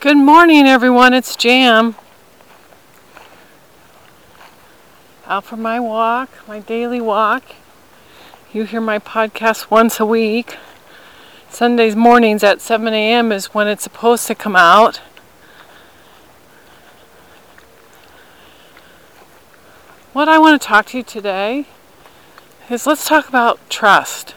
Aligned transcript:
Good 0.00 0.16
morning, 0.16 0.66
everyone. 0.66 1.12
It's 1.12 1.36
Jam. 1.36 1.94
Out 5.26 5.44
for 5.44 5.58
my 5.58 5.78
walk, 5.78 6.30
my 6.48 6.60
daily 6.60 7.02
walk. 7.02 7.42
You 8.50 8.64
hear 8.64 8.80
my 8.80 8.98
podcast 8.98 9.70
once 9.70 10.00
a 10.00 10.06
week. 10.06 10.56
Sundays 11.50 11.94
mornings 11.94 12.42
at 12.42 12.62
7 12.62 12.94
a.m. 12.94 13.30
is 13.30 13.52
when 13.52 13.68
it's 13.68 13.82
supposed 13.82 14.26
to 14.28 14.34
come 14.34 14.56
out. 14.56 15.02
What 20.14 20.30
I 20.30 20.38
want 20.38 20.62
to 20.62 20.66
talk 20.66 20.86
to 20.86 20.96
you 20.96 21.02
today 21.02 21.66
is 22.70 22.86
let's 22.86 23.06
talk 23.06 23.28
about 23.28 23.60
trust. 23.68 24.34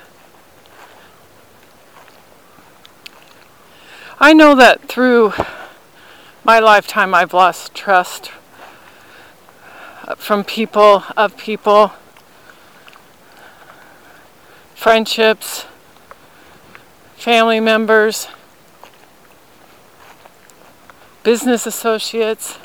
I 4.26 4.32
know 4.32 4.56
that 4.56 4.88
through 4.88 5.34
my 6.46 6.60
lifetime 6.60 7.14
I've 7.14 7.34
lost 7.34 7.76
trust 7.76 8.32
from 10.16 10.46
people, 10.46 11.04
of 11.18 11.36
people, 11.36 11.92
friendships, 14.76 15.66
family 17.18 17.60
members, 17.60 18.30
business 21.24 21.68
associates, 21.68 22.58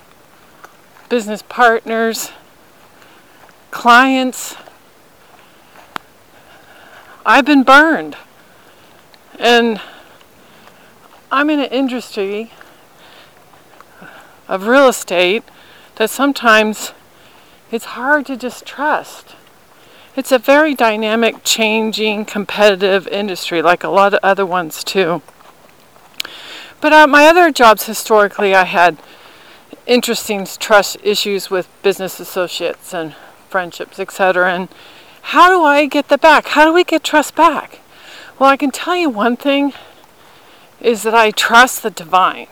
business 1.09 1.43
partners, 1.43 2.31
clients. 3.73 4.55
I've 7.27 7.45
been 7.45 7.65
burned. 7.65 8.17
And 9.41 9.81
I'm 11.31 11.51
in 11.51 11.61
an 11.61 11.67
industry 11.67 12.53
of 14.49 14.67
real 14.67 14.89
estate 14.89 15.45
that 15.97 16.09
sometimes 16.09 16.93
it's 17.71 17.85
hard 17.85 18.25
to 18.27 18.37
just 18.37 18.65
trust. 18.65 19.37
It's 20.17 20.33
a 20.33 20.39
very 20.39 20.75
dynamic, 20.75 21.45
changing, 21.45 22.25
competitive 22.25 23.07
industry, 23.09 23.61
like 23.61 23.85
a 23.85 23.89
lot 23.89 24.15
of 24.15 24.21
other 24.23 24.47
ones 24.47 24.83
too. 24.83 25.21
But 26.81 26.93
uh, 26.95 27.07
my 27.07 27.27
other 27.27 27.53
jobs 27.53 27.85
historically, 27.85 28.55
I 28.55 28.65
had 28.65 28.97
interesting 29.87 30.47
trust 30.59 30.97
issues 31.03 31.51
with 31.51 31.69
business 31.83 32.19
associates 32.21 32.95
and 32.95 33.15
friendships, 33.51 33.99
etc. 33.99 34.51
And 34.53 34.69
how 35.21 35.51
do 35.51 35.63
I 35.63 35.85
get 35.85 36.09
that 36.09 36.23
back? 36.23 36.49
How 36.49 36.65
do 36.65 36.73
we 36.73 36.85
get 36.85 37.05
trust 37.05 37.35
back? 37.35 37.81
Well, 38.39 38.49
I 38.49 38.57
can 38.57 38.71
tell 38.71 38.97
you 38.97 39.11
one 39.11 39.37
thing 39.37 39.75
is 40.81 41.03
that 41.03 41.15
I 41.15 41.31
trust 41.31 41.83
the 41.83 41.91
divine. 41.91 42.49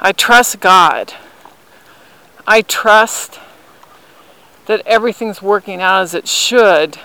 I 0.00 0.12
trust 0.12 0.60
God. 0.60 1.14
I 2.46 2.62
trust 2.62 3.38
that 4.66 4.82
everything's 4.86 5.40
working 5.40 5.80
out 5.80 6.02
as 6.02 6.14
it 6.14 6.26
should 6.26 6.96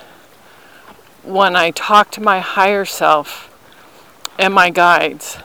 when 1.24 1.56
I 1.56 1.72
talk 1.72 2.10
to 2.12 2.22
my 2.22 2.40
higher 2.40 2.86
self 2.86 3.54
and 4.40 4.54
my 4.54 4.70
guides. 4.70 5.38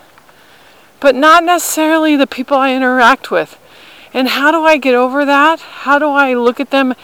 But 1.00 1.14
not 1.14 1.44
necessarily 1.44 2.16
the 2.16 2.26
people 2.26 2.56
I 2.56 2.74
interact 2.74 3.30
with. 3.30 3.58
And 4.14 4.28
how 4.28 4.50
do 4.50 4.62
I 4.62 4.76
get 4.76 4.94
over 4.94 5.24
that? 5.24 5.60
How 5.60 5.98
do 5.98 6.08
I 6.08 6.34
look 6.34 6.60
at 6.60 6.70
them? 6.70 6.94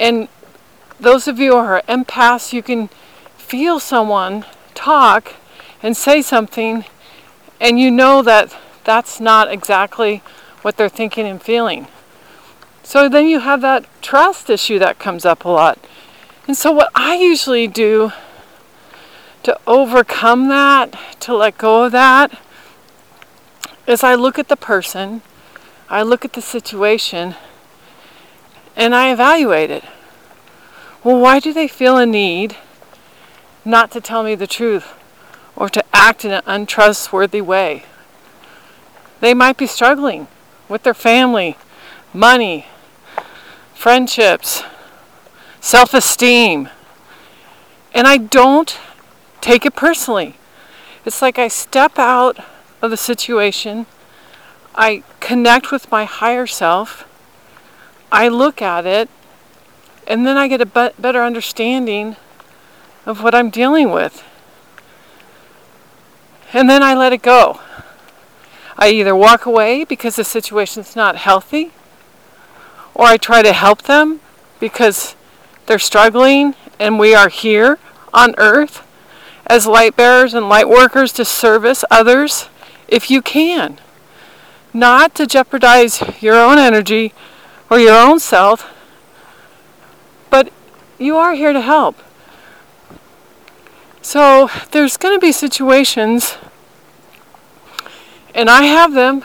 And 0.00 0.28
those 0.98 1.28
of 1.28 1.38
you 1.38 1.52
who 1.52 1.58
are 1.58 1.82
empaths, 1.88 2.52
you 2.52 2.62
can 2.62 2.88
feel 3.36 3.78
someone 3.78 4.46
talk 4.74 5.34
and 5.82 5.96
say 5.96 6.22
something 6.22 6.84
and 7.64 7.80
you 7.80 7.90
know 7.90 8.20
that 8.20 8.54
that's 8.84 9.18
not 9.20 9.50
exactly 9.50 10.22
what 10.60 10.76
they're 10.76 10.90
thinking 10.90 11.26
and 11.26 11.42
feeling. 11.42 11.86
So 12.82 13.08
then 13.08 13.26
you 13.26 13.40
have 13.40 13.62
that 13.62 13.86
trust 14.02 14.50
issue 14.50 14.78
that 14.80 14.98
comes 14.98 15.24
up 15.24 15.46
a 15.46 15.48
lot. 15.48 15.78
And 16.46 16.58
so, 16.58 16.70
what 16.70 16.90
I 16.94 17.16
usually 17.16 17.66
do 17.66 18.12
to 19.44 19.58
overcome 19.66 20.48
that, 20.48 20.94
to 21.20 21.34
let 21.34 21.56
go 21.56 21.84
of 21.84 21.92
that, 21.92 22.38
is 23.86 24.04
I 24.04 24.14
look 24.14 24.38
at 24.38 24.48
the 24.48 24.56
person, 24.56 25.22
I 25.88 26.02
look 26.02 26.26
at 26.26 26.34
the 26.34 26.42
situation, 26.42 27.34
and 28.76 28.94
I 28.94 29.10
evaluate 29.10 29.70
it. 29.70 29.84
Well, 31.02 31.18
why 31.18 31.40
do 31.40 31.54
they 31.54 31.68
feel 31.68 31.96
a 31.96 32.04
need 32.04 32.56
not 33.64 33.90
to 33.92 34.02
tell 34.02 34.22
me 34.22 34.34
the 34.34 34.46
truth? 34.46 34.92
Or 35.56 35.68
to 35.68 35.84
act 35.92 36.24
in 36.24 36.32
an 36.32 36.42
untrustworthy 36.46 37.40
way. 37.40 37.84
They 39.20 39.34
might 39.34 39.56
be 39.56 39.66
struggling 39.66 40.26
with 40.68 40.82
their 40.82 40.94
family, 40.94 41.56
money, 42.12 42.66
friendships, 43.74 44.62
self 45.60 45.94
esteem. 45.94 46.68
And 47.92 48.06
I 48.06 48.16
don't 48.16 48.76
take 49.40 49.64
it 49.64 49.76
personally. 49.76 50.36
It's 51.04 51.22
like 51.22 51.38
I 51.38 51.48
step 51.48 51.98
out 51.98 52.38
of 52.82 52.90
the 52.90 52.96
situation, 52.96 53.86
I 54.74 55.02
connect 55.20 55.70
with 55.70 55.90
my 55.90 56.04
higher 56.04 56.46
self, 56.46 57.06
I 58.10 58.28
look 58.28 58.60
at 58.60 58.86
it, 58.86 59.08
and 60.06 60.26
then 60.26 60.36
I 60.36 60.48
get 60.48 60.60
a 60.60 60.66
better 60.66 61.22
understanding 61.22 62.16
of 63.06 63.22
what 63.22 63.34
I'm 63.34 63.50
dealing 63.50 63.90
with 63.90 64.24
and 66.54 66.70
then 66.70 66.82
I 66.82 66.94
let 66.94 67.12
it 67.12 67.20
go. 67.20 67.60
I 68.78 68.88
either 68.90 69.14
walk 69.14 69.44
away 69.44 69.84
because 69.84 70.16
the 70.16 70.24
situation's 70.24 70.96
not 70.96 71.16
healthy, 71.16 71.72
or 72.94 73.06
I 73.06 73.16
try 73.16 73.42
to 73.42 73.52
help 73.52 73.82
them 73.82 74.20
because 74.60 75.16
they're 75.66 75.78
struggling 75.78 76.54
and 76.78 76.98
we 76.98 77.14
are 77.14 77.28
here 77.28 77.78
on 78.12 78.34
earth 78.38 78.86
as 79.46 79.66
light 79.66 79.96
bearers 79.96 80.32
and 80.32 80.48
light 80.48 80.68
workers 80.68 81.12
to 81.12 81.24
service 81.24 81.84
others 81.90 82.48
if 82.88 83.10
you 83.10 83.20
can. 83.20 83.78
Not 84.72 85.14
to 85.16 85.26
jeopardize 85.26 86.02
your 86.20 86.36
own 86.36 86.58
energy 86.58 87.12
or 87.70 87.78
your 87.78 87.96
own 87.96 88.20
self, 88.20 88.72
but 90.30 90.52
you 90.98 91.16
are 91.16 91.34
here 91.34 91.52
to 91.52 91.60
help. 91.60 91.96
So 94.02 94.50
there's 94.70 94.96
going 94.96 95.14
to 95.14 95.20
be 95.20 95.32
situations, 95.32 96.36
and 98.34 98.50
I 98.50 98.62
have 98.62 98.92
them, 98.92 99.24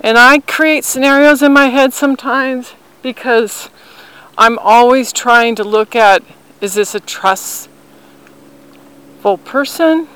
and 0.00 0.18
I 0.18 0.40
create 0.40 0.84
scenarios 0.84 1.42
in 1.42 1.52
my 1.52 1.66
head 1.66 1.92
sometimes 1.92 2.74
because 3.02 3.70
I'm 4.36 4.58
always 4.58 5.12
trying 5.12 5.54
to 5.56 5.64
look 5.64 5.94
at 5.94 6.22
is 6.60 6.74
this 6.74 6.94
a 6.94 7.00
trustful 7.00 7.68
person? 9.44 10.08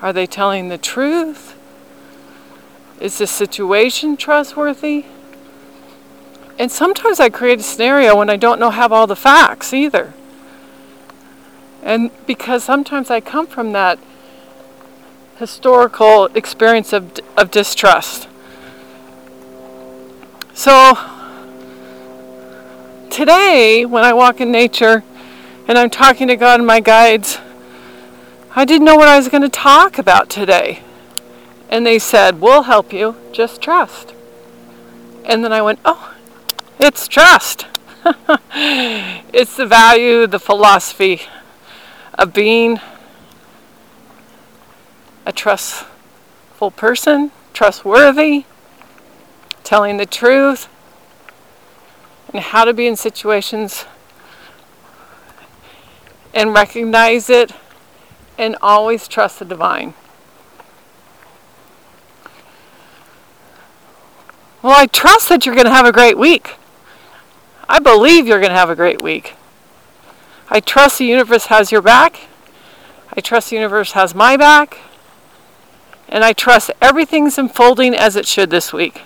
Are 0.00 0.12
they 0.12 0.26
telling 0.26 0.68
the 0.68 0.78
truth? 0.78 1.56
Is 3.00 3.18
the 3.18 3.26
situation 3.26 4.16
trustworthy? 4.16 5.06
And 6.58 6.70
sometimes 6.70 7.20
I 7.20 7.28
create 7.28 7.60
a 7.60 7.62
scenario 7.62 8.16
when 8.16 8.30
I 8.30 8.36
don't 8.36 8.58
know 8.58 8.70
have 8.70 8.92
all 8.92 9.06
the 9.06 9.16
facts 9.16 9.72
either. 9.72 10.14
And 11.82 12.10
because 12.26 12.64
sometimes 12.64 13.10
I 13.10 13.20
come 13.20 13.46
from 13.46 13.72
that 13.72 13.98
historical 15.38 16.26
experience 16.34 16.92
of, 16.92 17.18
of 17.36 17.50
distrust. 17.50 18.28
So, 20.52 20.98
today, 23.10 23.84
when 23.86 24.04
I 24.04 24.12
walk 24.12 24.40
in 24.40 24.50
nature 24.50 25.04
and 25.68 25.78
I'm 25.78 25.90
talking 25.90 26.26
to 26.28 26.36
God 26.36 26.58
and 26.58 26.66
my 26.66 26.80
guides, 26.80 27.38
I 28.56 28.64
didn't 28.64 28.84
know 28.84 28.96
what 28.96 29.08
I 29.08 29.16
was 29.16 29.28
going 29.28 29.42
to 29.42 29.48
talk 29.48 29.98
about 29.98 30.28
today. 30.28 30.82
And 31.68 31.86
they 31.86 31.98
said, 32.00 32.40
We'll 32.40 32.62
help 32.62 32.92
you, 32.92 33.14
just 33.30 33.62
trust. 33.62 34.14
And 35.24 35.44
then 35.44 35.52
I 35.52 35.62
went, 35.62 35.78
Oh, 35.84 36.14
it's 36.80 37.06
trust. 37.06 37.66
it's 38.54 39.56
the 39.56 39.66
value, 39.66 40.26
the 40.26 40.40
philosophy 40.40 41.22
of 42.14 42.32
being 42.32 42.80
a 45.28 45.32
trustful 45.32 46.70
person, 46.70 47.30
trustworthy, 47.52 48.46
telling 49.62 49.98
the 49.98 50.06
truth, 50.06 50.70
and 52.32 52.42
how 52.42 52.64
to 52.64 52.72
be 52.72 52.86
in 52.86 52.96
situations 52.96 53.84
and 56.32 56.54
recognize 56.54 57.28
it 57.28 57.52
and 58.38 58.56
always 58.62 59.06
trust 59.06 59.38
the 59.38 59.44
divine. 59.44 59.92
Well, 64.62 64.74
I 64.74 64.86
trust 64.86 65.28
that 65.28 65.44
you're 65.44 65.54
going 65.54 65.66
to 65.66 65.70
have 65.70 65.84
a 65.84 65.92
great 65.92 66.16
week. 66.16 66.54
I 67.68 67.80
believe 67.80 68.26
you're 68.26 68.40
going 68.40 68.50
to 68.50 68.56
have 68.56 68.70
a 68.70 68.76
great 68.76 69.02
week. 69.02 69.34
I 70.48 70.60
trust 70.60 70.96
the 70.96 71.04
universe 71.04 71.46
has 71.46 71.70
your 71.70 71.82
back. 71.82 72.18
I 73.14 73.20
trust 73.20 73.50
the 73.50 73.56
universe 73.56 73.92
has 73.92 74.14
my 74.14 74.38
back. 74.38 74.78
And 76.08 76.24
I 76.24 76.32
trust 76.32 76.70
everything's 76.80 77.38
unfolding 77.38 77.94
as 77.94 78.16
it 78.16 78.26
should 78.26 78.50
this 78.50 78.72
week. 78.72 79.02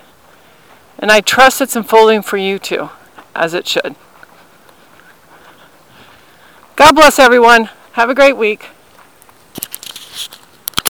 And 0.97 1.11
I 1.11 1.21
trust 1.21 1.61
it's 1.61 1.75
unfolding 1.75 2.21
for 2.21 2.37
you 2.37 2.59
too, 2.59 2.89
as 3.35 3.53
it 3.53 3.67
should. 3.67 3.95
God 6.75 6.95
bless 6.95 7.19
everyone. 7.19 7.69
Have 7.93 8.09
a 8.09 8.15
great 8.15 8.37
week. 8.37 8.67